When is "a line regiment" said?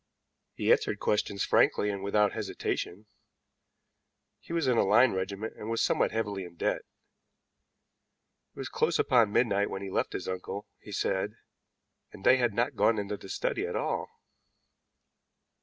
4.75-5.53